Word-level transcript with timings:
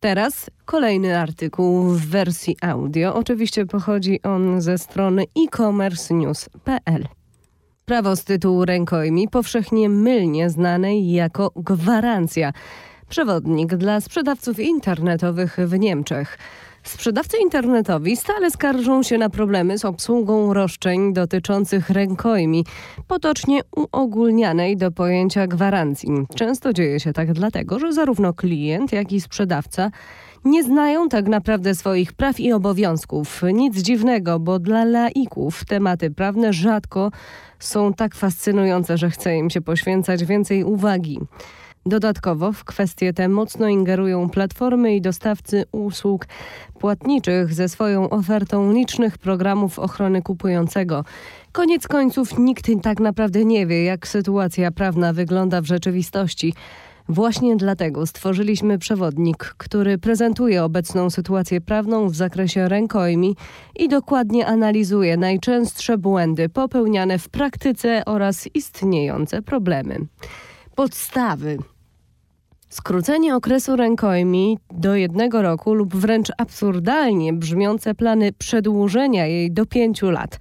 Teraz 0.00 0.50
kolejny 0.64 1.18
artykuł 1.18 1.84
w 1.84 2.06
wersji 2.06 2.56
audio. 2.62 3.14
Oczywiście 3.14 3.66
pochodzi 3.66 4.22
on 4.22 4.60
ze 4.60 4.78
strony 4.78 5.22
e-commerce-news.pl. 5.22 7.08
Prawo 7.84 8.16
z 8.16 8.24
tytułu 8.24 8.64
rękojmi 8.64 9.28
powszechnie 9.28 9.88
mylnie 9.88 10.50
znanej 10.50 11.12
jako 11.12 11.52
gwarancja. 11.56 12.52
Przewodnik 13.08 13.74
dla 13.74 14.00
sprzedawców 14.00 14.58
internetowych 14.58 15.56
w 15.56 15.78
Niemczech. 15.78 16.38
Sprzedawcy 16.82 17.36
internetowi 17.42 18.16
stale 18.16 18.50
skarżą 18.50 19.02
się 19.02 19.18
na 19.18 19.30
problemy 19.30 19.78
z 19.78 19.84
obsługą 19.84 20.54
roszczeń 20.54 21.12
dotyczących 21.12 21.90
rękojmi, 21.90 22.64
potocznie 23.08 23.60
uogólnianej 23.76 24.76
do 24.76 24.90
pojęcia 24.90 25.46
gwarancji. 25.46 26.08
Często 26.34 26.72
dzieje 26.72 27.00
się 27.00 27.12
tak 27.12 27.32
dlatego, 27.32 27.78
że 27.78 27.92
zarówno 27.92 28.34
klient, 28.34 28.92
jak 28.92 29.12
i 29.12 29.20
sprzedawca 29.20 29.90
nie 30.44 30.64
znają 30.64 31.08
tak 31.08 31.28
naprawdę 31.28 31.74
swoich 31.74 32.12
praw 32.12 32.40
i 32.40 32.52
obowiązków. 32.52 33.42
Nic 33.52 33.76
dziwnego, 33.78 34.38
bo 34.38 34.58
dla 34.58 34.84
laików 34.84 35.64
tematy 35.64 36.10
prawne 36.10 36.52
rzadko 36.52 37.10
są 37.58 37.94
tak 37.94 38.14
fascynujące, 38.14 38.98
że 38.98 39.10
chce 39.10 39.36
im 39.36 39.50
się 39.50 39.60
poświęcać 39.60 40.24
więcej 40.24 40.64
uwagi. 40.64 41.18
Dodatkowo 41.86 42.52
w 42.52 42.64
kwestie 42.64 43.12
te 43.12 43.28
mocno 43.28 43.68
ingerują 43.68 44.30
platformy 44.30 44.96
i 44.96 45.00
dostawcy 45.00 45.64
usług 45.72 46.26
płatniczych 46.78 47.54
ze 47.54 47.68
swoją 47.68 48.10
ofertą 48.10 48.72
licznych 48.72 49.18
programów 49.18 49.78
ochrony 49.78 50.22
kupującego. 50.22 51.04
Koniec 51.52 51.88
końców 51.88 52.38
nikt 52.38 52.66
tak 52.82 53.00
naprawdę 53.00 53.44
nie 53.44 53.66
wie, 53.66 53.84
jak 53.84 54.08
sytuacja 54.08 54.70
prawna 54.70 55.12
wygląda 55.12 55.60
w 55.60 55.64
rzeczywistości. 55.64 56.54
Właśnie 57.08 57.56
dlatego 57.56 58.06
stworzyliśmy 58.06 58.78
przewodnik, 58.78 59.54
który 59.58 59.98
prezentuje 59.98 60.64
obecną 60.64 61.10
sytuację 61.10 61.60
prawną 61.60 62.08
w 62.08 62.16
zakresie 62.16 62.68
rękojmi 62.68 63.36
i 63.76 63.88
dokładnie 63.88 64.46
analizuje 64.46 65.16
najczęstsze 65.16 65.98
błędy 65.98 66.48
popełniane 66.48 67.18
w 67.18 67.28
praktyce 67.28 68.04
oraz 68.04 68.48
istniejące 68.54 69.42
problemy. 69.42 69.98
Podstawy. 70.74 71.58
Skrócenie 72.68 73.36
okresu 73.36 73.76
rękojmi 73.76 74.58
do 74.70 74.94
jednego 74.94 75.42
roku 75.42 75.74
lub 75.74 75.96
wręcz 75.96 76.28
absurdalnie 76.38 77.32
brzmiące 77.32 77.94
plany 77.94 78.32
przedłużenia 78.32 79.26
jej 79.26 79.52
do 79.52 79.66
pięciu 79.66 80.10
lat. 80.10 80.40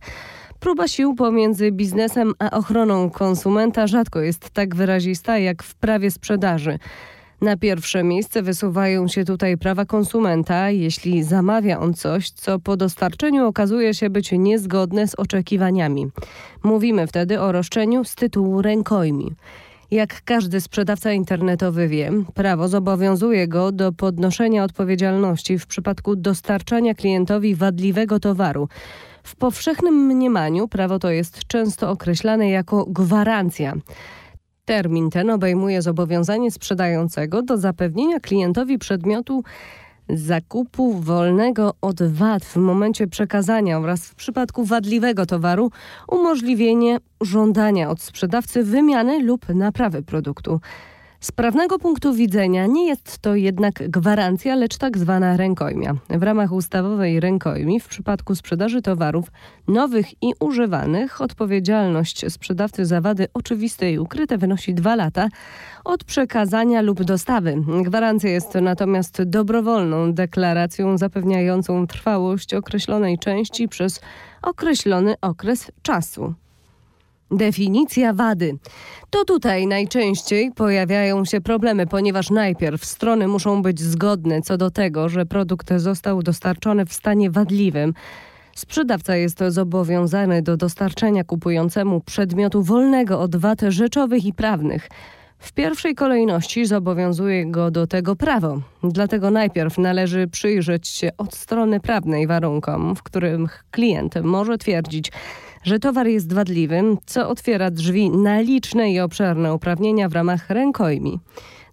Próba 0.60 0.88
sił 0.88 1.16
pomiędzy 1.16 1.72
biznesem 1.72 2.34
a 2.40 2.52
ochroną 2.52 3.10
konsumenta 3.10 3.88
rzadko 3.88 4.20
jest 4.20 4.50
tak 4.50 4.76
wyrazista 4.76 5.38
jak 5.38 5.64
w 5.64 5.76
prawie 5.76 6.12
sprzedaży. 6.12 6.80
Na 7.42 7.58
pierwsze 7.58 8.04
miejsce 8.04 8.42
wysuwają 8.42 9.08
się 9.08 9.26
tutaj 9.26 9.58
prawa 9.58 9.86
konsumenta, 9.86 10.70
jeśli 10.70 11.24
zamawia 11.24 11.80
on 11.80 11.94
coś, 11.94 12.30
co 12.30 12.60
po 12.60 12.78
dostarczeniu 12.78 13.48
okazuje 13.48 13.94
się 13.94 14.10
być 14.10 14.32
niezgodne 14.32 15.08
z 15.08 15.16
oczekiwaniami. 15.16 16.08
Mówimy 16.64 17.08
wtedy 17.08 17.42
o 17.42 17.52
roszczeniu 17.52 18.04
z 18.04 18.16
tytułu 18.16 18.62
rękojmi. 18.62 19.32
Jak 19.92 20.22
każdy 20.23 20.62
sprzedawca 20.62 21.12
internetowy 21.12 21.88
wie, 21.88 22.12
prawo 22.34 22.68
zobowiązuje 22.68 23.48
go 23.48 23.72
do 23.72 23.92
podnoszenia 23.92 24.64
odpowiedzialności 24.64 25.59
w 25.59 25.68
przypadku 25.68 26.16
dostarczania 26.16 26.94
klientowi 26.94 27.56
wadliwego 27.56 28.20
towaru. 28.20 28.67
W 29.23 29.36
powszechnym 29.36 29.95
mniemaniu 29.95 30.67
prawo 30.67 31.00
to 31.00 31.10
jest 31.10 31.48
często 31.48 31.90
określane 31.90 32.50
jako 32.50 32.86
gwarancja. 32.86 33.73
Termin 34.66 35.10
ten 35.10 35.30
obejmuje 35.30 35.82
zobowiązanie 35.82 36.52
sprzedającego 36.52 37.42
do 37.42 37.58
zapewnienia 37.58 38.20
klientowi 38.20 38.78
przedmiotu 38.78 39.44
zakupu 40.10 40.94
wolnego 40.94 41.74
od 41.82 42.04
VAT 42.04 42.46
w 42.46 42.56
momencie 42.56 43.08
przekazania 43.08 43.80
oraz 43.80 44.06
w 44.06 44.16
przypadku 44.16 44.64
wadliwego 44.64 45.26
towaru 45.26 45.72
umożliwienie 46.08 46.98
żądania 47.22 47.89
od 47.89 48.02
sprzedawcy 48.02 48.64
wymiany 48.64 49.23
lub 49.23 49.50
naprawy 49.50 50.02
produktu. 50.02 50.60
Z 51.22 51.32
prawnego 51.32 51.80
punktu 51.80 52.14
widzenia 52.14 52.66
nie 52.66 52.88
jest 52.88 53.20
to 53.20 53.36
jednak 53.36 53.74
gwarancja, 53.90 54.56
lecz 54.56 54.78
tak 54.78 54.98
zwana 54.98 55.38
rękojmia. 55.38 55.96
W 56.10 56.24
ramach 56.24 56.52
ustawowej 56.52 57.20
rękojmi 57.20 57.80
w 57.80 57.88
przypadku 57.88 58.36
sprzedaży 58.36 58.82
towarów 58.82 59.32
nowych 59.68 60.24
i 60.24 60.34
używanych 60.40 61.22
odpowiedzialność 61.22 62.32
sprzedawcy 62.32 62.86
za 62.86 63.02
wady 63.02 63.28
oczywiste 63.34 63.92
i 63.92 64.00
ukryte 64.00 64.38
wynosi 64.38 64.74
dwa 64.74 64.96
lata 64.96 65.28
od 65.86 66.04
przekazania 66.04 66.82
lub 66.82 67.04
dostawy. 67.04 67.64
Gwarancja 67.84 68.30
jest 68.30 68.56
natomiast 68.56 69.24
dobrowolną 69.24 70.14
deklaracją 70.14 70.98
zapewniającą 70.98 71.88
trwałość 71.88 72.54
określonej 72.54 73.18
części 73.18 73.68
przez 73.68 74.02
określony 74.42 75.16
okres 75.22 75.72
czasu. 75.82 76.34
Definicja 77.32 78.14
wady. 78.14 78.58
To 79.10 79.26
tutaj 79.26 79.67
najczęściej 79.67 80.52
pojawiają 80.52 81.26
się 81.26 81.42
problemy, 81.42 81.88
ponieważ 81.88 82.30
najpierw 82.30 82.86
strony 82.86 83.28
muszą 83.28 83.62
być 83.62 83.80
zgodne 83.80 84.42
co 84.42 84.58
do 84.58 84.72
tego, 84.72 85.10
że 85.10 85.26
produkt 85.26 85.73
został 85.76 86.23
dostarczony 86.23 86.86
w 86.86 86.94
stanie 86.94 87.32
wadliwym. 87.32 87.94
Sprzedawca 88.56 89.16
jest 89.16 89.39
zobowiązany 89.48 90.42
do 90.42 90.58
dostarczenia 90.58 91.23
kupującemu 91.23 92.02
przedmiotu 92.02 92.64
wolnego 92.64 93.20
od 93.20 93.36
wad 93.36 93.62
rzeczowych 93.62 94.26
i 94.26 94.34
prawnych. 94.34 94.89
W 95.39 95.54
pierwszej 95.54 95.95
kolejności 95.95 96.66
zobowiązuje 96.66 97.45
go 97.45 97.72
do 97.72 97.88
tego 97.88 98.16
prawo. 98.16 98.62
Dlatego 98.84 99.32
najpierw 99.32 99.78
należy 99.78 100.28
przyjrzeć 100.28 100.88
się 100.88 101.10
od 101.18 101.36
strony 101.36 101.80
prawnej 101.80 102.28
warunkom, 102.28 102.95
w 102.95 103.04
których 103.04 103.66
klient 103.72 104.16
może 104.23 104.58
twierdzić, 104.58 105.12
że 105.64 105.80
towar 105.80 106.08
jest 106.08 106.33
wadliwy, 106.33 106.83
co 107.05 107.30
otwiera 107.30 107.71
drzwi 107.71 108.09
na 108.09 108.39
liczne 108.39 108.92
i 108.92 108.99
obszerne 108.99 109.53
uprawnienia 109.53 110.09
w 110.09 110.14
ramach 110.14 110.49
rękojmi. 110.49 111.20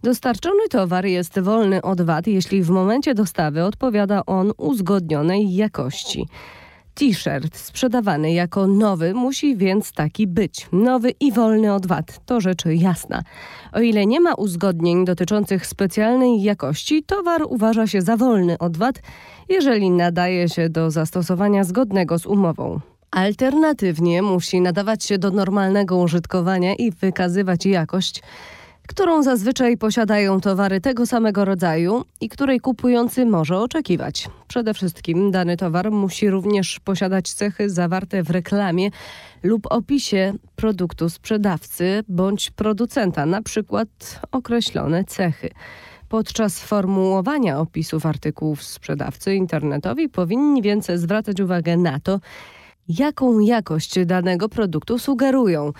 Dostarczony 0.03 0.69
towar 0.71 1.07
jest 1.07 1.41
wolny 1.41 1.83
od 1.83 2.03
wad, 2.03 2.27
jeśli 2.27 2.63
w 2.63 2.71
momencie 2.71 3.15
dostawy 3.15 3.65
odpowiada 3.65 4.27
on 4.27 4.53
uzgodnionej 4.57 5.55
jakości. 5.55 6.27
T-shirt 6.95 7.57
sprzedawany 7.57 8.33
jako 8.33 8.67
nowy 8.67 9.15
musi 9.15 9.57
więc 9.57 9.93
taki 9.93 10.27
być. 10.27 10.69
Nowy 10.73 11.11
i 11.21 11.33
wolny 11.33 11.75
od 11.75 11.87
wad. 11.87 12.27
To 12.27 12.41
rzecz 12.41 12.63
jasna. 12.67 13.23
O 13.73 13.81
ile 13.81 14.07
nie 14.07 14.21
ma 14.21 14.35
uzgodnień 14.35 15.05
dotyczących 15.05 15.67
specjalnej 15.67 16.43
jakości, 16.43 17.03
towar 17.03 17.43
uważa 17.49 17.87
się 17.87 18.03
za 18.03 18.17
wolny 18.17 18.59
od 18.59 18.77
wad, 18.77 19.03
jeżeli 19.49 19.91
nadaje 19.91 20.49
się 20.49 20.69
do 20.69 20.91
zastosowania 20.91 21.65
zgodnego 21.65 22.19
z 22.19 22.27
umową. 22.27 22.81
Alternatywnie 23.17 24.23
musi 24.23 24.61
nadawać 24.61 25.05
się 25.05 25.19
do 25.19 25.31
normalnego 25.31 25.97
użytkowania 25.97 26.75
i 26.75 26.91
wykazywać 26.91 27.67
jakość, 27.67 28.23
którą 28.89 29.23
zazwyczaj 29.23 29.77
posiadają 29.77 30.41
towary 30.41 30.81
tego 30.81 31.07
samego 31.07 31.45
rodzaju 31.45 32.05
i 32.21 32.29
której 32.29 32.61
kupujący 32.61 33.27
może 33.27 33.59
oczekiwać. 33.59 34.29
Przede 34.49 34.75
wszystkim 34.75 35.31
dany 35.31 35.57
towar 35.57 35.91
musi 35.91 36.31
również 36.31 36.81
posiadać 36.81 37.33
cechy 37.33 37.71
zawarte 37.71 38.23
w 38.23 38.31
reklamie 38.31 38.91
lub 39.43 39.67
opisie 39.71 40.33
produktu 40.57 41.11
sprzedawcy 41.11 42.05
bądź 42.09 42.51
producenta, 42.51 43.27
na 43.27 43.43
przykład 43.43 44.21
określone 44.33 45.05
cechy. 45.05 45.51
Podczas 46.09 46.61
formułowania 46.61 47.59
opisów 47.59 48.07
artykułów 48.07 48.63
sprzedawcy 48.63 49.35
internetowi 49.35 50.09
powinni 50.09 50.63
więc 50.63 50.87
zwracać 50.87 51.41
uwagę 51.41 51.77
na 51.77 52.01
to, 52.01 52.21
jaką 52.89 53.41
jakość 53.41 54.05
danego 54.07 54.49
produktu 54.49 54.99
sugerują. 54.99 55.73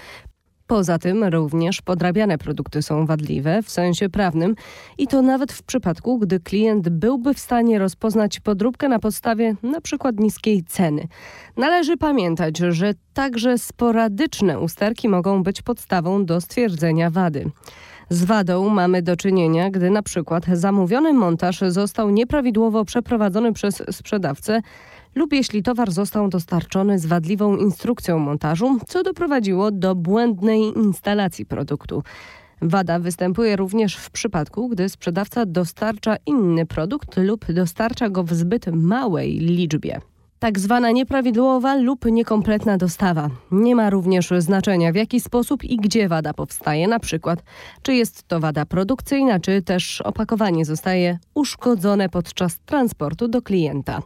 Poza 0.67 0.99
tym 0.99 1.25
również 1.25 1.83
podrabiane 1.83 2.39
produkty 2.39 2.83
są 2.83 3.07
wadliwe 3.07 3.63
w 3.63 3.71
sensie 3.71 4.09
prawnym 4.09 4.55
i 4.99 5.07
to 5.07 5.23
nawet 5.23 5.53
w 5.53 5.63
przypadku, 5.63 6.19
gdy 6.19 6.41
klient 6.41 6.89
byłby 6.89 7.35
w 7.35 7.39
stanie 7.39 7.79
rozpoznać 7.79 8.41
podróbkę 8.41 8.89
na 8.89 8.99
podstawie 8.99 9.55
np. 9.65 10.11
niskiej 10.19 10.65
ceny. 10.65 11.09
Należy 11.57 11.97
pamiętać, 11.97 12.59
że 12.59 12.95
także 13.15 13.59
sporadyczne 13.59 14.61
usterki 14.61 15.09
mogą 15.09 15.43
być 15.43 15.63
podstawą 15.63 16.25
do 16.25 16.41
stwierdzenia 16.41 17.11
wady. 17.11 17.51
Z 18.11 18.25
wadą 18.25 18.69
mamy 18.69 19.03
do 19.03 19.17
czynienia, 19.17 19.71
gdy 19.71 19.91
na 19.91 20.03
przykład 20.03 20.47
zamówiony 20.53 21.13
montaż 21.13 21.61
został 21.69 22.11
nieprawidłowo 22.11 22.85
przeprowadzony 22.85 23.53
przez 23.53 23.83
sprzedawcę, 23.91 24.61
lub 25.17 25.33
jeśli 25.33 25.63
towar 25.63 25.91
został 25.91 26.29
dostarczony 26.29 26.99
z 26.99 27.07
wadliwą 27.07 27.57
instrukcją 27.57 28.19
montażu, 28.19 28.79
co 28.87 29.03
doprowadziło 29.03 29.71
do 29.71 29.95
błędnej 29.95 30.61
instalacji 30.61 31.47
produktu. 31.47 32.03
Wada 32.63 32.99
występuje 32.99 33.57
również 33.57 33.97
w 33.97 34.11
przypadku, 34.11 34.69
gdy 34.69 34.89
sprzedawca 34.89 35.47
dostarcza 35.47 36.17
inny 36.27 36.67
produkt 36.67 37.17
lub 37.17 37.53
dostarcza 37.53 38.09
go 38.09 38.25
w 38.25 38.33
zbyt 38.33 38.67
małej 38.73 39.39
liczbie. 39.39 40.01
tak 40.39 40.59
zwana 40.59 40.91
nieprawidłowa 40.91 41.75
lub 41.77 42.05
niekompletna 42.05 42.77
dostawa. 42.77 43.31
Nie 43.51 43.77
ma 43.77 43.91
również 43.91 44.31
znaczenia 44.39 44.93
w 44.93 44.95
jaki 44.95 45.21
sposób 45.21 45.65
i 45.65 45.77
gdzie 45.77 46.09
wada 46.09 46.35
powstaje, 46.35 46.89
na 46.89 46.99
przykład 46.99 47.43
czy 47.83 47.95
jest 47.95 48.23
to 48.29 48.41
wada 48.41 48.67
produkcyjna, 48.67 49.41
czy 49.41 49.63
też 49.63 50.01
opakowanie 50.01 50.65
zostaje 50.65 51.19
uszkodzone 51.35 52.09
podczas 52.09 52.59
transportu 52.59 53.29
do 53.29 53.43
klienta. 53.43 54.03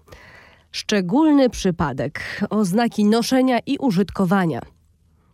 Szczególny 0.72 1.50
przypadek 1.50 2.20
oznaki 2.50 3.04
noszenia 3.04 3.58
i 3.66 3.78
użytkowania. 3.78 4.60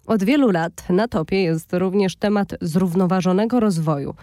Od 0.07 0.25
wielu 0.25 0.51
lat 0.51 0.91
na 0.91 1.09
topie 1.09 1.43
jest 1.43 1.73
również 1.73 2.17
temat 2.17 2.55
zrównoważonego 2.61 3.61
rozwoju. 3.61 4.15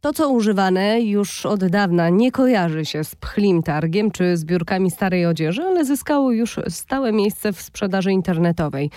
To, 0.00 0.12
co 0.12 0.28
używane 0.30 1.00
już 1.00 1.46
od 1.46 1.64
dawna 1.64 2.08
nie 2.08 2.32
kojarzy 2.32 2.84
się 2.84 3.04
z 3.04 3.14
pchlim 3.14 3.62
targiem 3.62 4.10
czy 4.10 4.36
zbiórkami 4.36 4.90
starej 4.90 5.26
odzieży, 5.26 5.62
ale 5.62 5.84
zyskało 5.84 6.32
już 6.32 6.60
stałe 6.68 7.12
miejsce 7.12 7.52
w 7.52 7.60
sprzedaży 7.60 8.12
internetowej. 8.12 8.90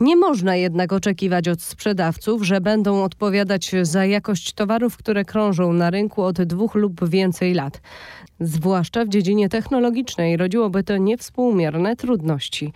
Nie 0.00 0.16
można 0.16 0.56
jednak 0.56 0.92
oczekiwać 0.92 1.48
od 1.48 1.62
sprzedawców, 1.62 2.42
że 2.42 2.60
będą 2.60 3.02
odpowiadać 3.02 3.72
za 3.82 4.04
jakość 4.04 4.52
towarów, 4.52 4.96
które 4.96 5.24
krążą 5.24 5.72
na 5.72 5.90
rynku 5.90 6.22
od 6.22 6.42
dwóch 6.42 6.74
lub 6.74 7.08
więcej 7.08 7.54
lat. 7.54 7.80
Zwłaszcza 8.40 9.04
w 9.04 9.08
dziedzinie 9.08 9.48
technologicznej 9.48 10.36
rodziłoby 10.36 10.84
to 10.84 10.96
niewspółmierne 10.96 11.96
trudności. 11.96 12.72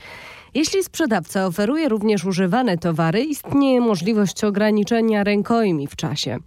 Jeśli 0.54 0.84
sprzedawca 0.84 1.46
oferuje 1.46 1.88
również 1.88 2.24
używane 2.24 2.78
towary, 2.78 3.20
istnieje 3.20 3.80
możliwość 3.80 4.44
ograniczenia 4.44 5.24
rękojmi 5.24 5.86
w 5.86 5.96
czasie. 5.96 6.38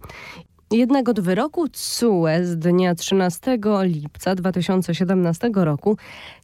Jednak 0.70 1.08
od 1.08 1.20
wyroku 1.20 1.68
TSUE 1.68 2.26
z 2.42 2.56
dnia 2.56 2.94
13 2.94 3.58
lipca 3.82 4.34
2017 4.34 5.50
roku 5.54 5.96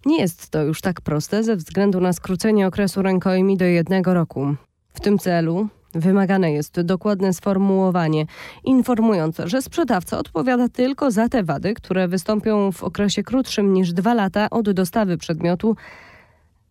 nie 0.06 0.20
jest 0.20 0.50
to 0.50 0.62
już 0.62 0.80
tak 0.80 1.00
proste 1.00 1.44
ze 1.44 1.56
względu 1.56 2.00
na 2.00 2.12
skrócenie 2.12 2.66
okresu 2.66 3.02
rękojmi 3.02 3.56
do 3.56 3.64
jednego 3.64 4.14
roku. 4.14 4.54
W 4.94 5.00
tym 5.00 5.18
celu 5.18 5.68
Wymagane 5.94 6.52
jest 6.52 6.80
dokładne 6.80 7.34
sformułowanie 7.34 8.26
informujące, 8.64 9.48
że 9.48 9.62
sprzedawca 9.62 10.18
odpowiada 10.18 10.68
tylko 10.68 11.10
za 11.10 11.28
te 11.28 11.42
wady, 11.42 11.74
które 11.74 12.08
wystąpią 12.08 12.72
w 12.72 12.84
okresie 12.84 13.22
krótszym 13.22 13.72
niż 13.72 13.92
dwa 13.92 14.14
lata 14.14 14.50
od 14.50 14.70
dostawy 14.70 15.18
przedmiotu 15.18 15.76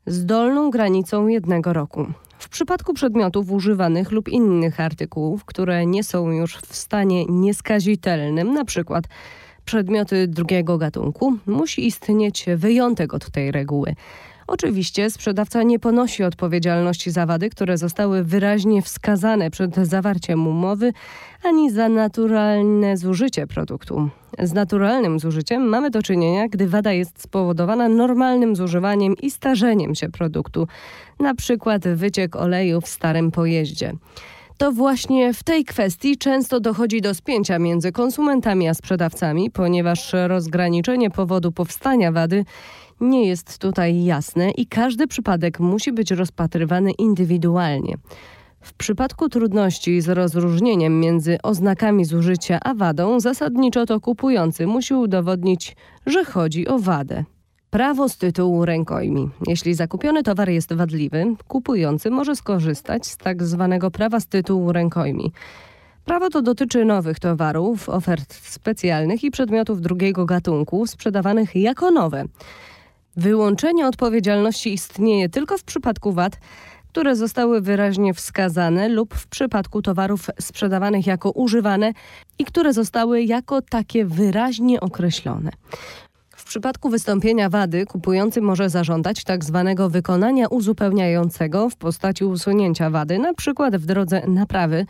z 0.06 0.26
dolną 0.26 0.70
granicą 0.70 1.28
jednego 1.28 1.74
roku. 1.74 2.08
W 2.40 2.50
przypadku 2.50 2.94
przedmiotów 2.94 3.52
używanych 3.52 4.12
lub 4.12 4.30
innych 4.30 4.80
artykułów, 4.80 5.46
które 5.46 5.86
nie 5.86 6.04
są 6.04 6.32
już 6.32 6.58
w 6.58 6.76
stanie 6.76 7.26
nieskazitelnym, 7.26 8.54
na 8.54 8.66
przykład 8.66 9.04
przedmioty 9.66 10.28
drugiego 10.28 10.78
gatunku, 10.78 11.38
musi 11.46 11.88
istnieć 11.88 12.46
wyjątek 12.56 13.14
od 13.14 13.32
tej 13.32 13.52
reguły. 13.52 13.96
Oczywiście 14.52 15.10
sprzedawca 15.10 15.64
nie 15.64 15.80
ponosi 15.80 16.24
odpowiedzialności 16.24 17.12
za 17.12 17.26
wady, 17.26 17.50
które 17.50 17.78
zostały 17.78 18.24
wyraźnie 18.24 18.82
wskazane 18.82 19.52
przed 19.52 19.76
zawarciem 19.76 20.48
umowy, 20.48 20.94
ani 21.44 21.72
za 21.72 21.90
naturalne 21.90 22.98
zużycie 22.98 23.48
produktu. 23.48 24.10
Z 24.40 24.54
naturalnym 24.54 25.20
zużyciem 25.20 25.62
mamy 25.62 25.90
do 25.90 26.02
czynienia, 26.02 26.48
gdy 26.48 26.68
wada 26.68 26.92
jest 26.92 27.22
spowodowana 27.22 27.90
normalnym 27.90 28.56
zużywaniem 28.56 29.14
i 29.22 29.32
starzeniem 29.32 29.96
się 29.96 30.10
produktu, 30.10 30.68
na 31.20 31.36
przykład 31.36 31.88
wyciek 31.88 32.36
oleju 32.36 32.82
w 32.82 32.88
starym 32.88 33.32
pojeździe. 33.32 33.94
To 34.60 34.72
właśnie 34.72 35.34
w 35.34 35.44
tej 35.44 35.66
kwestii 35.66 36.18
często 36.18 36.60
dochodzi 36.60 37.02
do 37.02 37.14
spięcia 37.14 37.60
między 37.60 37.92
konsumentami 37.92 38.68
a 38.68 38.74
sprzedawcami, 38.74 39.52
ponieważ 39.52 40.14
rozgraniczenie 40.28 41.10
powodu 41.10 41.52
powstania 41.52 42.12
wady 42.12 42.46
nie 43.02 43.28
jest 43.28 43.58
tutaj 43.58 44.04
jasne 44.04 44.52
i 44.52 44.66
każdy 44.66 45.08
przypadek 45.08 45.60
musi 45.60 45.92
być 45.92 46.12
rozpatrywany 46.12 46.92
indywidualnie. 46.92 47.98
W 48.62 48.74
przypadku 48.74 49.30
trudności 49.30 50.02
z 50.02 50.10
rozróżnieniem 50.10 51.00
między 51.00 51.38
oznakami 51.44 52.06
zużycia 52.06 52.60
a 52.64 52.74
wadą, 52.74 53.20
zasadniczo 53.20 53.86
to 53.86 54.00
kupujący 54.00 54.68
musi 54.68 54.94
udowodnić, 54.94 55.76
że 56.06 56.26
chodzi 56.26 56.68
o 56.68 56.80
wadę. 56.80 57.26
Prawo 57.70 58.10
z 58.10 58.18
tytułu 58.18 58.66
rękojmi. 58.66 59.30
Jeśli 59.48 59.74
zakupiony 59.74 60.24
towar 60.24 60.50
jest 60.50 60.74
wadliwy, 60.74 61.26
kupujący 61.48 62.10
może 62.10 62.36
skorzystać 62.36 63.08
z 63.08 63.18
tak 63.18 63.44
zwanego 63.44 63.92
prawa 63.92 64.20
z 64.20 64.28
tytułu 64.28 64.72
rękojmi. 64.72 65.32
Prawo 66.06 66.30
to 66.30 66.42
dotyczy 66.42 66.86
nowych 66.86 67.20
towarów, 67.20 67.90
ofert 67.90 68.34
specjalnych 68.34 69.24
i 69.24 69.32
przedmiotów 69.32 69.82
drugiego 69.82 70.26
gatunku 70.26 70.88
sprzedawanych 70.88 71.56
jako 71.56 71.92
nowe. 71.92 72.26
Wyłączenie 73.16 73.88
odpowiedzialności 73.88 74.74
istnieje 74.74 75.30
tylko 75.30 75.58
w 75.58 75.64
przypadku 75.64 76.12
VAT, 76.12 76.38
które 76.88 77.16
zostały 77.16 77.62
wyraźnie 77.62 78.14
wskazane 78.14 78.90
lub 78.90 79.16
w 79.16 79.28
przypadku 79.28 79.82
towarów 79.82 80.28
sprzedawanych 80.40 81.08
jako 81.08 81.32
używane 81.32 81.94
i 82.40 82.46
które 82.46 82.74
zostały 82.74 83.24
jako 83.24 83.62
takie 83.62 84.06
wyraźnie 84.06 84.80
określone. 84.80 85.52
Przypadku 86.50 86.90
wystąpienia 86.90 87.50
wady 87.50 87.86
kupujący 87.86 88.42
może 88.42 88.70
zażądać 88.70 89.24
tzw. 89.24 89.74
Tak 89.78 89.90
wykonania 89.90 90.48
uzupełniającego 90.48 91.70
w 91.70 91.76
postaci 91.76 92.26
usunięcia 92.26 92.90
wady, 92.90 93.16
np. 93.16 93.72
w 93.72 93.86
drodze 93.86 94.28
naprawy 94.28 94.86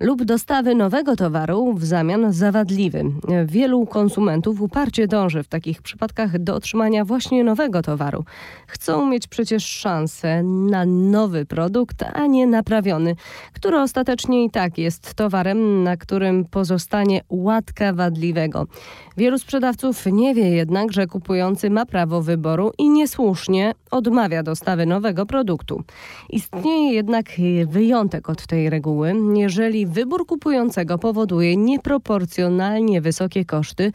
lub 0.00 0.24
dostawy 0.24 0.74
nowego 0.74 1.16
towaru 1.16 1.74
w 1.74 1.84
zamian 1.84 2.32
za 2.32 2.52
wadliwy. 2.52 3.04
Wielu 3.46 3.86
konsumentów 3.86 4.60
uparcie 4.60 5.06
dąży 5.06 5.42
w 5.42 5.48
takich 5.48 5.82
przypadkach 5.82 6.38
do 6.38 6.54
otrzymania 6.54 7.04
właśnie 7.04 7.44
nowego 7.44 7.82
towaru. 7.82 8.24
Chcą 8.66 9.06
mieć 9.06 9.26
przecież 9.26 9.66
szansę 9.66 10.42
na 10.42 10.84
nowy 10.86 11.46
produkt, 11.46 12.02
a 12.02 12.26
nie 12.26 12.46
naprawiony, 12.46 13.16
który 13.52 13.80
ostatecznie 13.80 14.44
i 14.44 14.50
tak 14.50 14.78
jest 14.78 15.14
towarem, 15.14 15.82
na 15.82 15.96
którym 15.96 16.44
pozostanie 16.44 17.20
łatka 17.28 17.92
wadliwego. 17.92 18.66
Wielu 19.16 19.38
sprzedawców 19.38 20.06
nie 20.06 20.34
wie 20.34 20.50
jednak, 20.50 20.92
że 20.92 21.06
kupujący 21.06 21.70
ma 21.70 21.86
prawo 21.86 22.22
wyboru 22.22 22.72
i 22.78 22.88
niesłusznie 22.88 23.72
odmawia 23.90 24.42
dostawy 24.42 24.86
nowego 24.86 25.26
produktu. 25.26 25.82
Istnieje 26.30 26.92
jednak 26.92 27.26
wyjątek 27.66 28.30
od 28.30 28.46
tej 28.46 28.70
reguły, 28.70 29.14
jeżeli 29.34 29.85
wybór 29.86 30.26
kupującego 30.26 30.98
powoduje 30.98 31.56
nieproporcjonalnie 31.56 33.00
wysokie 33.00 33.44
koszty, 33.44 33.92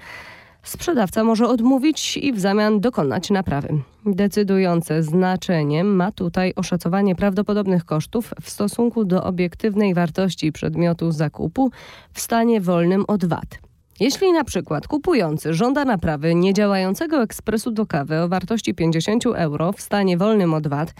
sprzedawca 0.63 1.23
może 1.23 1.47
odmówić 1.47 2.17
i 2.17 2.33
w 2.33 2.39
zamian 2.39 2.79
dokonać 2.79 3.29
naprawy. 3.29 3.69
Decydujące 4.05 5.03
znaczenie 5.03 5.83
ma 5.83 6.11
tutaj 6.11 6.53
oszacowanie 6.55 7.15
prawdopodobnych 7.15 7.85
kosztów 7.85 8.33
w 8.41 8.49
stosunku 8.49 9.05
do 9.05 9.23
obiektywnej 9.23 9.93
wartości 9.93 10.51
przedmiotu 10.51 11.11
zakupu 11.11 11.71
w 12.13 12.21
stanie 12.21 12.61
wolnym 12.61 13.05
od 13.07 13.25
VAT. 13.25 13.70
Jeśli 14.01 14.31
na 14.31 14.43
przykład 14.43 14.87
kupujący 14.87 15.53
żąda 15.53 15.85
naprawy 15.85 16.35
niedziałającego 16.35 17.21
ekspresu 17.21 17.71
do 17.71 17.85
kawy 17.85 18.21
o 18.21 18.27
wartości 18.27 18.73
50 18.73 19.25
euro 19.25 19.71
w 19.71 19.81
stanie 19.81 20.17
wolnym 20.17 20.53
od 20.53 20.67
VAT, 20.67 20.93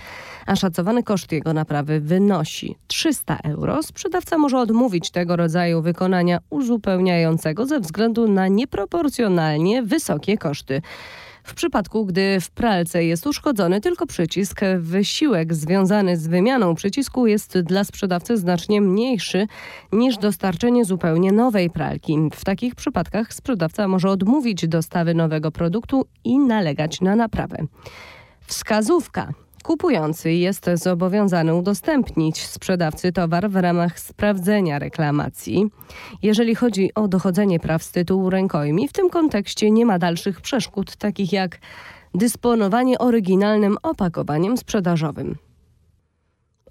a 0.45 0.55
szacowany 0.55 1.03
koszt 1.03 1.31
jego 1.31 1.53
naprawy 1.53 1.99
wynosi 1.99 2.75
300 2.87 3.37
euro, 3.43 3.83
sprzedawca 3.83 4.37
może 4.37 4.59
odmówić 4.59 5.11
tego 5.11 5.35
rodzaju 5.35 5.81
wykonania 5.81 6.39
uzupełniającego 6.49 7.65
ze 7.65 7.79
względu 7.79 8.27
na 8.27 8.47
nieproporcjonalnie 8.47 9.83
wysokie 9.83 10.37
koszty. 10.37 10.81
W 11.43 11.53
przypadku, 11.53 12.05
gdy 12.05 12.39
w 12.41 12.51
pralce 12.51 13.03
jest 13.03 13.27
uszkodzony 13.27 13.81
tylko 13.81 14.05
przycisk, 14.05 14.62
wysiłek 14.77 15.53
związany 15.53 16.17
z 16.17 16.27
wymianą 16.27 16.75
przycisku 16.75 17.27
jest 17.27 17.60
dla 17.60 17.83
sprzedawcy 17.83 18.38
znacznie 18.38 18.81
mniejszy 18.81 19.48
niż 19.91 20.17
dostarczenie 20.17 20.86
zupełnie 20.86 21.31
nowej 21.31 21.69
pralki. 21.69 22.17
W 22.33 22.45
takich 22.45 22.75
przypadkach 22.75 23.33
sprzedawca 23.33 23.88
może 23.88 24.10
odmówić 24.10 24.67
dostawy 24.67 25.13
nowego 25.13 25.51
produktu 25.51 26.05
i 26.24 26.39
nalegać 26.39 27.01
na 27.01 27.15
naprawę. 27.15 27.57
Wskazówka. 28.41 29.33
Kupujący 29.63 30.33
jest 30.33 30.69
zobowiązany 30.75 31.55
udostępnić 31.55 32.45
sprzedawcy 32.47 33.11
towar 33.11 33.49
w 33.49 33.55
ramach 33.55 33.99
sprawdzenia 33.99 34.79
reklamacji. 34.79 35.65
Jeżeli 36.21 36.55
chodzi 36.55 36.91
o 36.95 37.07
dochodzenie 37.07 37.59
praw 37.59 37.83
z 37.83 37.91
tytułu 37.91 38.29
rękojmi, 38.29 38.87
w 38.87 38.93
tym 38.93 39.09
kontekście 39.09 39.71
nie 39.71 39.85
ma 39.85 39.99
dalszych 39.99 40.41
przeszkód, 40.41 40.95
takich 40.95 41.33
jak 41.33 41.59
dysponowanie 42.15 42.99
oryginalnym 42.99 43.77
opakowaniem 43.83 44.57
sprzedażowym. 44.57 45.35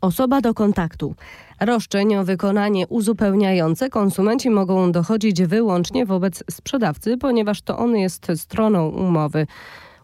Osoba 0.00 0.40
do 0.40 0.54
kontaktu. 0.54 1.14
Roszczeń 1.60 2.16
o 2.16 2.24
wykonanie 2.24 2.88
uzupełniające 2.88 3.90
konsumenci 3.90 4.50
mogą 4.50 4.92
dochodzić 4.92 5.42
wyłącznie 5.42 6.06
wobec 6.06 6.44
sprzedawcy, 6.50 7.16
ponieważ 7.16 7.62
to 7.62 7.78
on 7.78 7.96
jest 7.96 8.26
stroną 8.36 8.88
umowy. 8.88 9.46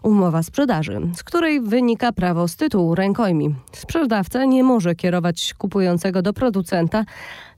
Umowa 0.07 0.43
sprzedaży, 0.43 1.01
z 1.17 1.23
której 1.23 1.61
wynika 1.61 2.13
prawo 2.13 2.49
z 2.49 2.57
tytułu 2.57 2.95
rękojmi. 2.95 3.55
Sprzedawca 3.73 4.45
nie 4.45 4.65
może 4.65 4.95
kierować 4.95 5.55
kupującego 5.59 6.23
do 6.23 6.33
producenta, 6.33 7.05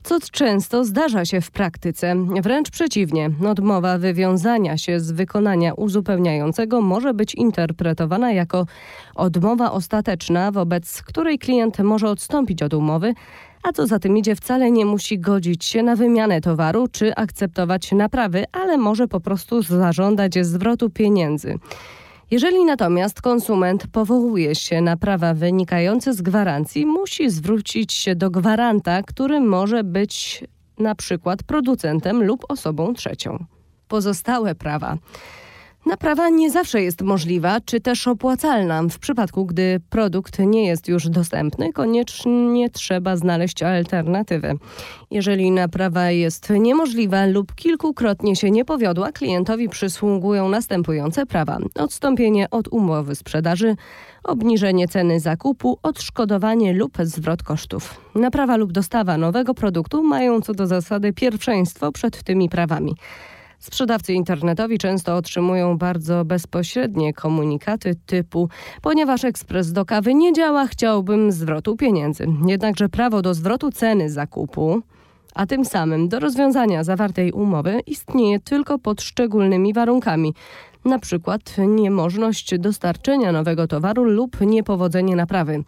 co 0.02 0.20
często 0.32 0.84
zdarza 0.84 1.24
się 1.24 1.40
w 1.40 1.50
praktyce. 1.50 2.14
Wręcz 2.42 2.70
przeciwnie, 2.70 3.30
odmowa 3.48 3.98
wywiązania 3.98 4.78
się 4.78 5.00
z 5.00 5.12
wykonania 5.12 5.74
uzupełniającego 5.74 6.80
może 6.80 7.14
być 7.14 7.34
interpretowana 7.34 8.32
jako 8.32 8.66
odmowa 9.14 9.72
ostateczna, 9.72 10.52
wobec 10.52 11.02
której 11.02 11.38
klient 11.38 11.78
może 11.78 12.08
odstąpić 12.10 12.62
od 12.62 12.74
umowy, 12.74 13.14
a 13.62 13.72
co 13.72 13.86
za 13.86 13.98
tym 13.98 14.16
idzie, 14.16 14.36
wcale 14.36 14.70
nie 14.70 14.84
musi 14.84 15.18
godzić 15.18 15.64
się 15.64 15.82
na 15.82 15.96
wymianę 15.96 16.40
towaru 16.40 16.88
czy 16.92 17.14
akceptować 17.14 17.92
naprawy, 17.92 18.44
ale 18.52 18.78
może 18.78 19.08
po 19.08 19.20
prostu 19.20 19.62
zażądać 19.62 20.46
zwrotu 20.46 20.90
pieniędzy. 20.90 21.58
Jeżeli 22.30 22.64
natomiast 22.64 23.22
konsument 23.22 23.86
powołuje 23.92 24.54
się 24.54 24.80
na 24.80 24.96
prawa 24.96 25.34
wynikające 25.34 26.14
z 26.14 26.22
gwarancji, 26.22 26.86
musi 26.86 27.30
zwrócić 27.30 27.92
się 27.92 28.16
do 28.16 28.30
gwaranta, 28.30 29.02
który 29.02 29.40
może 29.40 29.84
być 29.84 30.44
na 30.78 30.94
przykład 30.94 31.42
producentem 31.42 32.22
lub 32.24 32.44
osobą 32.48 32.94
trzecią. 32.94 33.44
Pozostałe 33.88 34.54
prawa 34.54 34.98
Naprawa 35.88 36.28
nie 36.28 36.50
zawsze 36.50 36.82
jest 36.82 37.02
możliwa, 37.02 37.60
czy 37.60 37.80
też 37.80 38.08
opłacalna. 38.08 38.82
W 38.82 38.98
przypadku, 38.98 39.46
gdy 39.46 39.80
produkt 39.90 40.38
nie 40.38 40.66
jest 40.66 40.88
już 40.88 41.08
dostępny, 41.08 41.72
koniecznie 41.72 42.70
trzeba 42.70 43.16
znaleźć 43.16 43.62
alternatywę. 43.62 44.54
Jeżeli 45.10 45.50
naprawa 45.50 46.10
jest 46.10 46.50
niemożliwa 46.50 47.26
lub 47.26 47.54
kilkukrotnie 47.54 48.36
się 48.36 48.50
nie 48.50 48.64
powiodła, 48.64 49.12
klientowi 49.12 49.68
przysługują 49.68 50.48
następujące 50.48 51.26
prawa: 51.26 51.58
odstąpienie 51.74 52.50
od 52.50 52.68
umowy 52.68 53.14
sprzedaży, 53.14 53.76
obniżenie 54.24 54.88
ceny 54.88 55.20
zakupu, 55.20 55.78
odszkodowanie 55.82 56.72
lub 56.72 56.92
zwrot 57.02 57.42
kosztów. 57.42 58.00
Naprawa 58.14 58.56
lub 58.56 58.72
dostawa 58.72 59.16
nowego 59.16 59.54
produktu 59.54 60.02
mają 60.02 60.40
co 60.40 60.54
do 60.54 60.66
zasady 60.66 61.12
pierwszeństwo 61.12 61.92
przed 61.92 62.22
tymi 62.22 62.48
prawami. 62.48 62.94
Sprzedawcy 63.58 64.12
internetowi 64.12 64.78
często 64.78 65.16
otrzymują 65.16 65.78
bardzo 65.78 66.24
bezpośrednie 66.24 67.14
komunikaty 67.14 67.94
typu 68.06 68.48
ponieważ 68.82 69.24
ekspres 69.24 69.72
do 69.72 69.84
kawy 69.84 70.14
nie 70.14 70.32
działa, 70.32 70.66
chciałbym 70.66 71.32
zwrotu 71.32 71.76
pieniędzy. 71.76 72.26
Jednakże 72.46 72.88
prawo 72.88 73.22
do 73.22 73.34
zwrotu 73.34 73.70
ceny 73.70 74.10
zakupu 74.10 74.82
a 75.34 75.46
tym 75.46 75.64
samym 75.64 76.08
do 76.08 76.20
rozwiązania 76.20 76.84
zawartej 76.84 77.32
umowy 77.32 77.80
istnieje 77.86 78.40
tylko 78.40 78.78
pod 78.78 79.02
szczególnymi 79.02 79.72
warunkami, 79.72 80.34
na 80.88 80.98
przykład 80.98 81.56
niemożność 81.58 82.58
dostarczenia 82.58 83.32
nowego 83.32 83.66
towaru 83.66 84.04
lub 84.04 84.40
niepowodzenie 84.40 85.16
naprawy. 85.16 85.64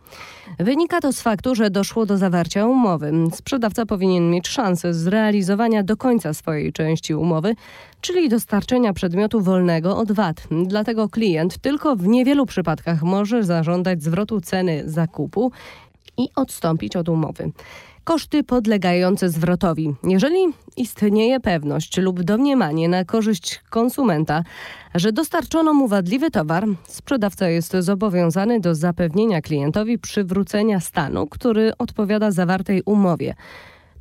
Wynika 0.58 1.00
to 1.00 1.12
z 1.12 1.20
faktu, 1.20 1.54
że 1.54 1.70
doszło 1.70 2.06
do 2.06 2.18
zawarcia 2.18 2.66
umowy. 2.66 3.12
Sprzedawca 3.34 3.86
powinien 3.86 4.30
mieć 4.30 4.48
szansę 4.48 4.94
zrealizowania 4.94 5.82
do 5.82 5.96
końca 5.96 6.34
swojej 6.34 6.72
części 6.72 7.14
umowy, 7.14 7.54
czyli 8.00 8.28
dostarczenia 8.28 8.92
przedmiotu 8.92 9.40
wolnego 9.40 9.96
od 9.96 10.12
VAT. 10.12 10.48
Dlatego 10.66 11.08
klient 11.08 11.58
tylko 11.58 11.96
w 11.96 12.08
niewielu 12.08 12.46
przypadkach 12.46 13.02
może 13.02 13.44
zażądać 13.44 14.02
zwrotu 14.02 14.40
ceny 14.40 14.82
zakupu 14.86 15.52
i 16.18 16.28
odstąpić 16.36 16.96
od 16.96 17.08
umowy 17.08 17.52
koszty 18.04 18.44
podlegające 18.44 19.30
zwrotowi. 19.30 19.94
Jeżeli 20.04 20.46
istnieje 20.76 21.40
pewność 21.40 21.98
lub 21.98 22.22
domniemanie 22.22 22.88
na 22.88 23.04
korzyść 23.04 23.60
konsumenta, 23.70 24.42
że 24.94 25.12
dostarczono 25.12 25.74
mu 25.74 25.88
wadliwy 25.88 26.30
towar, 26.30 26.66
sprzedawca 26.88 27.48
jest 27.48 27.72
zobowiązany 27.78 28.60
do 28.60 28.74
zapewnienia 28.74 29.40
klientowi 29.40 29.98
przywrócenia 29.98 30.80
stanu, 30.80 31.26
który 31.26 31.72
odpowiada 31.78 32.30
zawartej 32.30 32.82
umowie. 32.84 33.34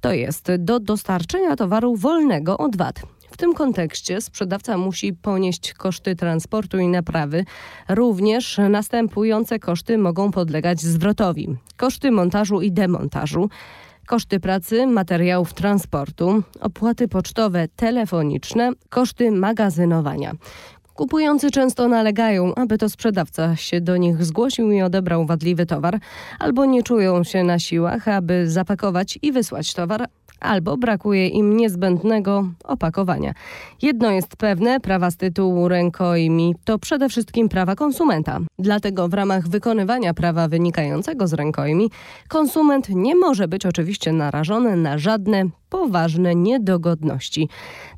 To 0.01 0.13
jest 0.13 0.51
do 0.57 0.79
dostarczenia 0.79 1.55
towaru 1.55 1.95
wolnego 1.95 2.57
od 2.57 2.77
VAT. 2.77 3.01
W 3.31 3.37
tym 3.37 3.53
kontekście 3.53 4.21
sprzedawca 4.21 4.77
musi 4.77 5.13
ponieść 5.13 5.73
koszty 5.73 6.15
transportu 6.15 6.79
i 6.79 6.87
naprawy. 6.87 7.45
Również 7.89 8.59
następujące 8.69 9.59
koszty 9.59 9.97
mogą 9.97 10.31
podlegać 10.31 10.81
zwrotowi: 10.81 11.55
koszty 11.77 12.11
montażu 12.11 12.61
i 12.61 12.71
demontażu 12.71 13.49
koszty 14.09 14.39
pracy, 14.39 14.87
materiałów 14.87 15.53
transportu, 15.53 16.43
opłaty 16.61 17.07
pocztowe, 17.07 17.67
telefoniczne, 17.75 18.71
koszty 18.89 19.31
magazynowania. 19.31 20.31
Kupujący 20.93 21.51
często 21.51 21.87
nalegają, 21.87 22.55
aby 22.55 22.77
to 22.77 22.89
sprzedawca 22.89 23.55
się 23.55 23.81
do 23.81 23.97
nich 23.97 24.25
zgłosił 24.25 24.71
i 24.71 24.81
odebrał 24.81 25.25
wadliwy 25.25 25.65
towar, 25.65 25.99
albo 26.39 26.65
nie 26.65 26.83
czują 26.83 27.23
się 27.23 27.43
na 27.43 27.59
siłach, 27.59 28.07
aby 28.07 28.49
zapakować 28.49 29.19
i 29.21 29.31
wysłać 29.31 29.73
towar, 29.73 30.05
albo 30.39 30.77
brakuje 30.77 31.27
im 31.27 31.57
niezbędnego 31.57 32.45
opakowania. 32.63 33.33
Jedno 33.81 34.11
jest 34.11 34.35
pewne, 34.35 34.79
prawa 34.79 35.11
z 35.11 35.17
tytułu 35.17 35.67
rękojmi 35.67 36.55
to 36.65 36.79
przede 36.79 37.09
wszystkim 37.09 37.49
prawa 37.49 37.75
konsumenta. 37.75 38.39
Dlatego 38.59 39.07
w 39.07 39.13
ramach 39.13 39.47
wykonywania 39.47 40.13
prawa 40.13 40.47
wynikającego 40.47 41.27
z 41.27 41.33
rękojmi 41.33 41.89
konsument 42.27 42.89
nie 42.89 43.15
może 43.15 43.47
być 43.47 43.65
oczywiście 43.65 44.11
narażony 44.11 44.75
na 44.75 44.97
żadne 44.97 45.45
poważne 45.69 46.35
niedogodności. 46.35 47.49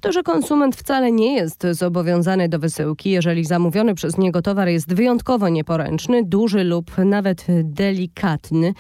To, 0.01 0.12
że 0.12 0.24
konsument 0.24 0.75
wcale 0.75 1.12
nie 1.12 1.36
jest 1.36 1.67
zobowiązany 1.71 2.50
do 2.50 2.60
wysyłki, 2.60 3.10
jeżeli 3.10 3.45
zamówiony 3.45 3.95
przez 3.95 4.17
niego 4.17 4.41
towar 4.41 4.67
jest 4.67 4.93
wyjątkowo 4.93 5.50
nieporęczny, 5.50 6.24
duży 6.24 6.63
lub 6.63 6.98
nawet 6.98 7.45
delikatny, 7.63 8.74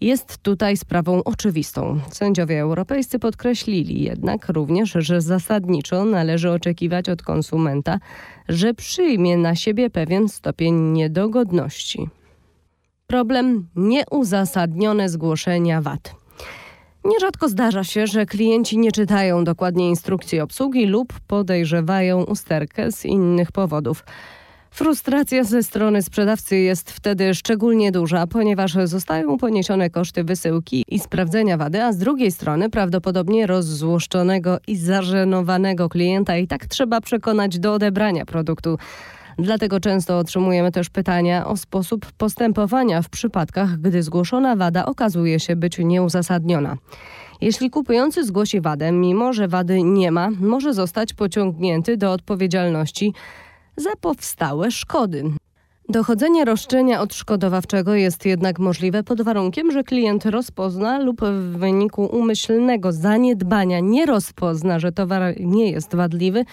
jest 0.00 0.38
tutaj 0.38 0.76
sprawą 0.76 1.24
oczywistą. 1.24 2.00
Sędziowie 2.10 2.60
europejscy 2.60 3.18
podkreślili 3.18 4.02
jednak 4.02 4.48
również, 4.48 4.92
że 4.96 5.20
zasadniczo 5.20 6.04
należy 6.04 6.50
oczekiwać 6.50 7.08
od 7.08 7.22
konsumenta, 7.22 7.98
że 8.48 8.74
przyjmie 8.74 9.36
na 9.36 9.54
siebie 9.54 9.90
pewien 9.90 10.28
stopień 10.28 10.74
niedogodności. 10.74 12.08
Problem 13.06 13.68
nieuzasadnione 13.76 15.08
zgłoszenia 15.08 15.80
VAT. 15.80 16.14
Nierzadko 17.04 17.48
zdarza 17.48 17.84
się, 17.84 18.06
że 18.06 18.26
klienci 18.26 18.78
nie 18.78 18.92
czytają 18.92 19.44
dokładnie 19.44 19.88
instrukcji 19.88 20.40
obsługi 20.40 20.86
lub 20.86 21.12
podejrzewają 21.26 22.24
usterkę 22.24 22.92
z 22.92 23.04
innych 23.04 23.52
powodów. 23.52 24.04
Frustracja 24.76 25.44
ze 25.44 25.62
strony 25.62 26.02
sprzedawcy 26.02 26.56
jest 26.56 26.90
wtedy 26.90 27.34
szczególnie 27.34 27.92
duża, 27.92 28.26
ponieważ 28.26 28.74
zostają 28.84 29.38
poniesione 29.38 29.90
koszty 29.90 30.24
wysyłki 30.24 30.84
i 30.88 30.98
sprawdzenia 30.98 31.56
wady, 31.56 31.82
a 31.82 31.92
z 31.92 31.98
drugiej 31.98 32.32
strony 32.32 32.70
prawdopodobnie 32.70 33.46
rozzłoszczonego 33.46 34.58
i 34.66 34.76
zażenowanego 34.76 35.88
klienta 35.88 36.36
i 36.36 36.46
tak 36.46 36.66
trzeba 36.66 37.00
przekonać 37.00 37.58
do 37.58 37.74
odebrania 37.74 38.26
produktu. 38.26 38.78
Dlatego 39.38 39.80
często 39.80 40.18
otrzymujemy 40.18 40.72
też 40.72 40.90
pytania 40.90 41.46
o 41.46 41.56
sposób 41.56 42.12
postępowania 42.12 43.02
w 43.02 43.08
przypadkach, 43.08 43.76
gdy 43.80 44.02
zgłoszona 44.02 44.56
wada 44.56 44.86
okazuje 44.86 45.40
się 45.40 45.56
być 45.56 45.78
nieuzasadniona. 45.78 46.76
Jeśli 47.40 47.70
kupujący 47.70 48.24
zgłosi 48.24 48.60
wadę, 48.60 48.92
mimo 48.92 49.32
że 49.32 49.48
wady 49.48 49.82
nie 49.82 50.10
ma, 50.10 50.30
może 50.40 50.74
zostać 50.74 51.14
pociągnięty 51.14 51.96
do 51.96 52.12
odpowiedzialności 52.12 53.12
za 53.76 53.96
powstałe 54.00 54.70
szkody. 54.70 55.24
Dochodzenie 55.88 56.44
roszczenia 56.44 57.00
odszkodowawczego 57.00 57.94
jest 57.94 58.26
jednak 58.26 58.58
możliwe 58.58 59.02
pod 59.02 59.22
warunkiem, 59.22 59.70
że 59.72 59.84
klient 59.84 60.26
rozpozna 60.26 60.98
lub 60.98 61.20
w 61.20 61.56
wyniku 61.58 62.04
umyślnego 62.04 62.92
zaniedbania 62.92 63.80
nie 63.80 64.06
rozpozna, 64.06 64.78
że 64.78 64.92
towar 64.92 65.40
nie 65.40 65.70
jest 65.70 65.94
wadliwy, 65.94 66.44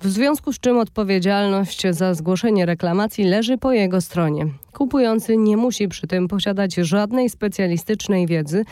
w 0.00 0.08
związku 0.08 0.52
z 0.52 0.60
czym 0.60 0.78
odpowiedzialność 0.78 1.82
za 1.90 2.14
zgłoszenie 2.14 2.66
reklamacji 2.66 3.24
leży 3.24 3.58
po 3.58 3.72
jego 3.72 4.00
stronie. 4.00 4.46
Kupujący 4.72 5.36
nie 5.36 5.56
musi 5.56 5.88
przy 5.88 6.06
tym 6.06 6.28
posiadać 6.28 6.74
żadnej 6.74 7.30
specjalistycznej 7.30 8.26
wiedzy 8.26 8.64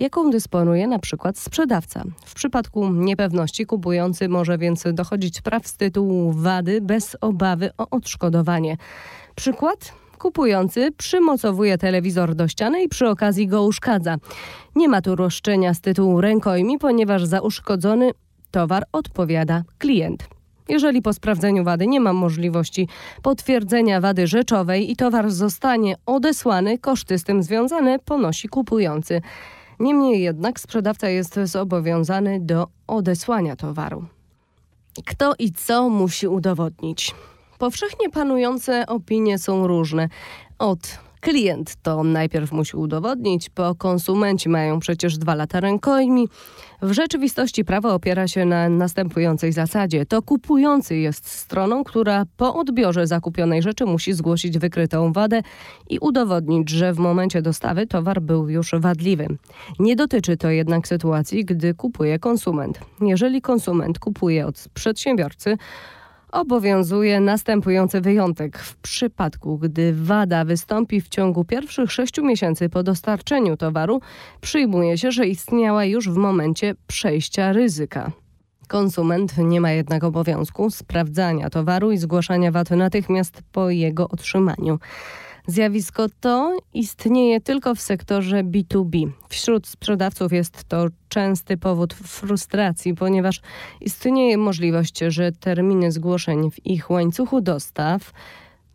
jaką 0.00 0.30
dysponuje 0.30 0.86
na 0.86 0.98
przykład 0.98 1.38
sprzedawca. 1.38 2.04
W 2.24 2.34
przypadku 2.34 2.88
niepewności 2.90 3.66
kupujący 3.66 4.28
może 4.28 4.58
więc 4.58 4.84
dochodzić 4.92 5.40
praw 5.40 5.66
z 5.66 5.76
tytułu 5.76 6.32
wady 6.32 6.80
bez 6.80 7.16
obawy 7.20 7.70
o 7.78 7.90
odszkodowanie. 7.90 8.76
Przykład? 9.34 9.92
Kupujący 10.18 10.92
przymocowuje 10.92 11.78
telewizor 11.78 12.34
do 12.34 12.48
ściany 12.48 12.82
i 12.82 12.88
przy 12.88 13.08
okazji 13.08 13.46
go 13.46 13.64
uszkadza. 13.64 14.16
Nie 14.76 14.88
ma 14.88 15.02
tu 15.02 15.16
roszczenia 15.16 15.74
z 15.74 15.80
tytułu 15.80 16.20
rękojmi, 16.20 16.78
ponieważ 16.78 17.24
za 17.24 17.40
uszkodzony 17.40 18.10
towar 18.50 18.84
odpowiada 18.92 19.62
klient. 19.78 20.28
Jeżeli 20.68 21.02
po 21.02 21.12
sprawdzeniu 21.12 21.64
wady 21.64 21.86
nie 21.86 22.00
ma 22.00 22.12
możliwości 22.12 22.88
potwierdzenia 23.22 24.00
wady 24.00 24.26
rzeczowej 24.26 24.90
i 24.90 24.96
towar 24.96 25.30
zostanie 25.30 25.94
odesłany, 26.06 26.78
koszty 26.78 27.18
z 27.18 27.24
tym 27.24 27.42
związane 27.42 27.98
ponosi 27.98 28.48
kupujący. 28.48 29.20
Niemniej 29.80 30.22
jednak 30.22 30.60
sprzedawca 30.60 31.08
jest 31.08 31.40
zobowiązany 31.44 32.40
do 32.40 32.68
odesłania 32.86 33.56
towaru. 33.56 34.04
Kto 35.06 35.34
i 35.38 35.52
co 35.52 35.88
musi 35.88 36.28
udowodnić? 36.28 37.14
Powszechnie 37.58 38.10
panujące 38.10 38.86
opinie 38.86 39.38
są 39.38 39.66
różne. 39.66 40.08
Od 40.58 40.98
klient 41.20 41.76
to 41.82 42.04
najpierw 42.04 42.52
musi 42.52 42.76
udowodnić, 42.76 43.50
bo 43.56 43.74
konsumenci 43.74 44.48
mają 44.48 44.80
przecież 44.80 45.18
dwa 45.18 45.34
lata 45.34 45.60
rękojmi. 45.60 46.28
W 46.82 46.92
rzeczywistości 46.92 47.64
prawo 47.64 47.94
opiera 47.94 48.28
się 48.28 48.44
na 48.44 48.68
następującej 48.68 49.52
zasadzie. 49.52 50.06
To 50.06 50.22
kupujący 50.22 50.96
jest 50.96 51.28
stroną, 51.28 51.84
która 51.84 52.24
po 52.36 52.54
odbiorze 52.54 53.06
zakupionej 53.06 53.62
rzeczy 53.62 53.84
musi 53.86 54.12
zgłosić 54.12 54.58
wykrytą 54.58 55.12
wadę 55.12 55.42
i 55.90 55.98
udowodnić, 55.98 56.70
że 56.70 56.92
w 56.92 56.98
momencie 56.98 57.42
dostawy 57.42 57.86
towar 57.86 58.22
był 58.22 58.48
już 58.48 58.70
wadliwy. 58.78 59.26
Nie 59.78 59.96
dotyczy 59.96 60.36
to 60.36 60.50
jednak 60.50 60.88
sytuacji, 60.88 61.44
gdy 61.44 61.74
kupuje 61.74 62.18
konsument. 62.18 62.80
Jeżeli 63.00 63.40
konsument 63.40 63.98
kupuje 63.98 64.46
od 64.46 64.64
przedsiębiorcy, 64.74 65.56
obowiązuje 66.40 67.20
następujący 67.20 68.00
wyjątek. 68.00 68.58
W 68.58 68.76
przypadku, 68.76 69.58
gdy 69.58 69.94
wada 69.94 70.44
wystąpi 70.44 71.00
w 71.00 71.08
ciągu 71.08 71.44
pierwszych 71.44 71.92
sześciu 71.92 72.24
miesięcy 72.24 72.68
po 72.68 72.82
dostarczeniu 72.82 73.56
towaru, 73.56 74.00
przyjmuje 74.40 74.98
się, 74.98 75.10
że 75.12 75.26
istniała 75.26 75.84
już 75.84 76.10
w 76.10 76.16
momencie 76.16 76.74
przejścia 76.86 77.52
ryzyka. 77.52 78.12
Konsument 78.68 79.38
nie 79.38 79.60
ma 79.60 79.70
jednak 79.70 80.04
obowiązku 80.04 80.70
sprawdzania 80.70 81.50
towaru 81.50 81.92
i 81.92 81.98
zgłaszania 81.98 82.52
wad 82.52 82.70
natychmiast 82.70 83.42
po 83.52 83.70
jego 83.70 84.08
otrzymaniu. 84.08 84.78
Zjawisko 85.46 86.06
to 86.20 86.56
istnieje 86.74 87.40
tylko 87.40 87.74
w 87.74 87.80
sektorze 87.80 88.44
B2B. 88.44 89.10
Wśród 89.28 89.66
sprzedawców 89.66 90.32
jest 90.32 90.64
to 90.64 90.86
częsty 91.08 91.56
powód 91.56 91.94
frustracji, 91.94 92.94
ponieważ 92.94 93.40
istnieje 93.80 94.38
możliwość, 94.38 94.98
że 95.08 95.32
terminy 95.32 95.92
zgłoszeń 95.92 96.50
w 96.50 96.66
ich 96.66 96.90
łańcuchu 96.90 97.40
dostaw 97.40 98.12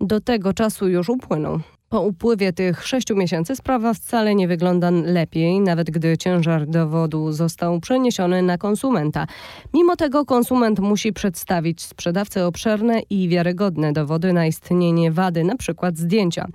do 0.01 0.21
tego 0.21 0.53
czasu 0.53 0.87
już 0.87 1.09
upłyną. 1.09 1.59
Po 1.91 2.01
upływie 2.01 2.53
tych 2.53 2.87
sześciu 2.87 3.15
miesięcy 3.15 3.55
sprawa 3.55 3.93
wcale 3.93 4.35
nie 4.35 4.47
wygląda 4.47 4.89
lepiej, 4.91 5.59
nawet 5.59 5.91
gdy 5.91 6.17
ciężar 6.17 6.67
dowodu 6.67 7.31
został 7.31 7.79
przeniesiony 7.79 8.41
na 8.41 8.57
konsumenta. 8.57 9.27
Mimo 9.73 9.95
tego 9.95 10.25
konsument 10.25 10.79
musi 10.79 11.13
przedstawić 11.13 11.81
sprzedawcy 11.81 12.43
obszerne 12.43 12.99
i 13.09 13.29
wiarygodne 13.29 13.93
dowody 13.93 14.33
na 14.33 14.45
istnienie 14.45 15.11
wady, 15.11 15.39
np. 15.39 15.91
zdjęcia. 15.93 16.47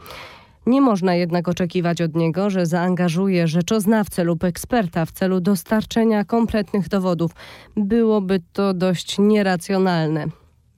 Nie 0.66 0.80
można 0.80 1.14
jednak 1.14 1.48
oczekiwać 1.48 2.02
od 2.02 2.14
niego, 2.14 2.50
że 2.50 2.66
zaangażuje 2.66 3.48
rzeczoznawcę 3.48 4.24
lub 4.24 4.44
eksperta 4.44 5.04
w 5.04 5.10
celu 5.10 5.40
dostarczenia 5.40 6.24
kompletnych 6.24 6.88
dowodów. 6.88 7.30
Byłoby 7.76 8.40
to 8.52 8.74
dość 8.74 9.18
nieracjonalne. 9.18 10.26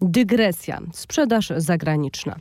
Dygresja. 0.00 0.80
Sprzedaż 0.92 1.52
zagraniczna. 1.56 2.36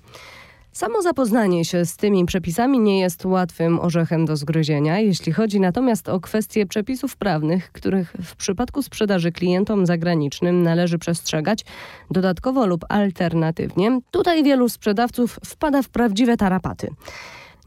Samo 0.78 1.02
zapoznanie 1.02 1.66
się 1.66 1.86
z 1.86 1.96
tymi 1.96 2.26
przepisami 2.26 2.80
nie 2.80 3.00
jest 3.00 3.26
łatwym 3.26 3.80
orzechem 3.80 4.26
do 4.26 4.38
zgryzienia, 4.38 5.00
jeśli 5.00 5.32
chodzi 5.32 5.60
natomiast 5.60 6.10
o 6.10 6.20
kwestie 6.20 6.66
przepisów 6.66 7.18
prawnych, 7.18 7.72
których 7.72 8.16
w 8.24 8.36
przypadku 8.36 8.82
sprzedaży 8.82 9.32
klientom 9.32 9.86
zagranicznym 9.86 10.64
należy 10.64 10.98
przestrzegać, 10.98 11.66
dodatkowo 12.12 12.66
lub 12.66 12.86
alternatywnie, 12.90 14.00
tutaj 14.12 14.44
wielu 14.44 14.70
sprzedawców 14.70 15.40
wpada 15.46 15.82
w 15.82 15.90
prawdziwe 15.90 16.38
tarapaty. 16.38 16.90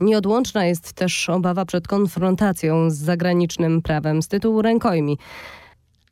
Nieodłączna 0.00 0.64
jest 0.66 0.92
też 0.92 1.28
obawa 1.28 1.64
przed 1.64 1.88
konfrontacją 1.88 2.90
z 2.90 2.94
zagranicznym 2.94 3.82
prawem 3.82 4.22
z 4.22 4.28
tytułu 4.28 4.62
rękojmi. 4.62 5.18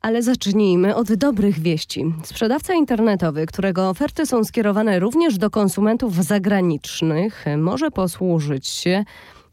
Ale 0.01 0.23
zacznijmy 0.23 0.95
od 0.95 1.13
dobrych 1.13 1.59
wieści. 1.59 2.13
Sprzedawca 2.23 2.73
internetowy, 2.73 3.45
którego 3.45 3.89
oferty 3.89 4.25
są 4.25 4.43
skierowane 4.43 4.99
również 4.99 5.37
do 5.37 5.49
konsumentów 5.49 6.15
zagranicznych, 6.15 7.45
może 7.57 7.91
posłużyć 7.91 8.67
się 8.67 9.03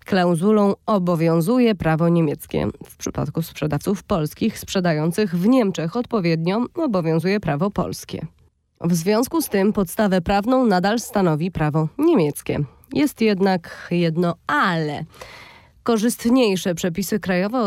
klauzulą 0.05 0.75
obowiązuje 0.87 1.75
prawo 1.75 2.09
niemieckie. 2.09 2.69
W 2.85 2.97
przypadku 2.97 3.43
sprzedawców 3.43 4.03
polskich 4.03 4.59
sprzedających 4.59 5.35
w 5.35 5.47
Niemczech 5.49 5.97
odpowiednio 5.97 6.65
obowiązuje 6.75 7.41
prawo 7.41 7.71
polskie. 7.71 8.27
W 8.81 8.95
związku 8.95 9.43
z 9.43 9.49
tym 9.49 9.73
podstawę 9.73 10.21
prawną 10.21 10.67
nadal 10.67 11.01
stanowi 11.01 11.51
prawo 11.51 11.89
niemieckie. 11.99 12.59
Jest 12.93 13.21
jednak 13.21 13.89
jedno 13.91 14.35
ale. 14.47 15.05
Korzystniejsze 15.83 16.75
przepisy 16.75 17.21
krajowe 17.21 17.59